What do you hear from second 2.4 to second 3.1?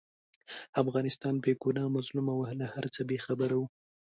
له هرڅه